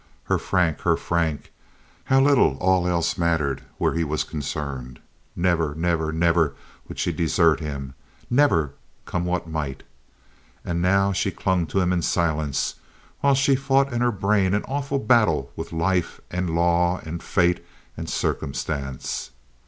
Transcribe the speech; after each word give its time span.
Her 0.23 0.39
Frank—her 0.39 0.97
Frank. 0.97 1.51
How 2.05 2.19
little 2.19 2.57
all 2.57 2.87
else 2.87 3.19
mattered 3.19 3.61
where 3.77 3.93
he 3.93 4.03
was 4.03 4.23
concerned. 4.23 4.99
Never, 5.35 5.75
never, 5.75 6.11
never 6.11 6.55
would 6.89 6.97
she 6.97 7.11
desert 7.11 7.59
him—never—come 7.59 9.25
what 9.25 9.47
might. 9.47 9.83
And 10.65 10.81
now 10.81 11.11
she 11.11 11.29
clung 11.29 11.67
to 11.67 11.81
him 11.81 11.93
in 11.93 12.01
silence 12.01 12.77
while 13.19 13.35
she 13.35 13.55
fought 13.55 13.93
in 13.93 14.01
her 14.01 14.11
brain 14.11 14.55
an 14.55 14.63
awful 14.63 14.97
battle 14.97 15.51
with 15.55 15.71
life 15.71 16.19
and 16.31 16.55
law 16.55 16.99
and 17.05 17.21
fate 17.21 17.63
and 17.95 18.09
circumstance. 18.09 19.29